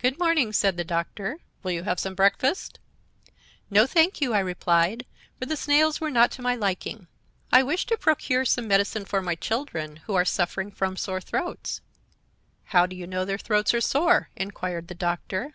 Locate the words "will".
1.62-1.70